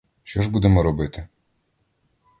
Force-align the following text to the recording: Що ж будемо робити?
Що 0.23 0.41
ж 0.41 0.51
будемо 0.51 0.83
робити? 0.83 1.27